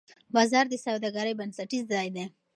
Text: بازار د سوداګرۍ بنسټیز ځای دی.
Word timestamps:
بازار 0.35 0.65
د 0.69 0.75
سوداګرۍ 0.85 1.33
بنسټیز 1.39 1.83
ځای 1.93 2.07
دی. 2.15 2.25